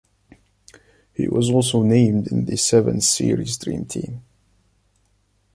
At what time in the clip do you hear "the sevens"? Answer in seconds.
2.45-3.07